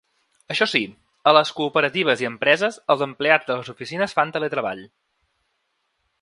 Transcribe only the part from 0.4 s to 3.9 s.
Això sí, a les cooperatives i empreses els empleats de les